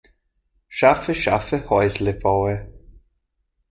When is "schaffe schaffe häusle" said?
0.67-2.13